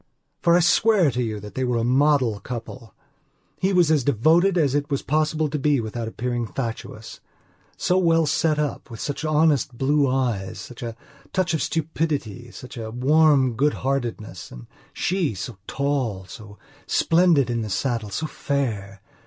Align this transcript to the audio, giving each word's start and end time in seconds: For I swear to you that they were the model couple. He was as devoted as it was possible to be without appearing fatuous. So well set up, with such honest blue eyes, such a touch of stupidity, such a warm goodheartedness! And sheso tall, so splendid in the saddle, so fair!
For 0.41 0.57
I 0.57 0.61
swear 0.61 1.11
to 1.11 1.21
you 1.21 1.39
that 1.41 1.53
they 1.53 1.63
were 1.63 1.77
the 1.77 1.83
model 1.83 2.39
couple. 2.39 2.95
He 3.59 3.71
was 3.71 3.91
as 3.91 4.03
devoted 4.03 4.57
as 4.57 4.73
it 4.73 4.89
was 4.89 5.03
possible 5.03 5.47
to 5.47 5.59
be 5.59 5.79
without 5.79 6.07
appearing 6.07 6.47
fatuous. 6.47 7.19
So 7.77 7.99
well 7.99 8.25
set 8.25 8.57
up, 8.57 8.89
with 8.89 8.99
such 8.99 9.23
honest 9.23 9.77
blue 9.77 10.09
eyes, 10.09 10.59
such 10.59 10.81
a 10.81 10.95
touch 11.33 11.53
of 11.53 11.61
stupidity, 11.61 12.49
such 12.49 12.77
a 12.77 12.89
warm 12.89 13.53
goodheartedness! 13.53 14.49
And 14.49 14.65
sheso 14.91 15.57
tall, 15.67 16.25
so 16.25 16.57
splendid 16.87 17.51
in 17.51 17.61
the 17.61 17.69
saddle, 17.69 18.09
so 18.09 18.25
fair! 18.25 19.01